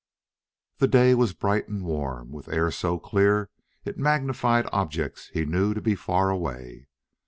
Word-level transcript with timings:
The 0.79 0.87
day 0.87 1.13
was 1.13 1.35
bright 1.35 1.67
and 1.67 1.83
warm, 1.83 2.31
with 2.31 2.49
air 2.49 2.71
so 2.71 2.97
clear 2.97 3.51
it 3.85 3.99
magnified 3.99 4.67
objects 4.71 5.29
he 5.31 5.45
knew 5.45 5.75
to 5.75 5.79
be 5.81 5.93
far 5.93 6.31
away. 6.31 6.87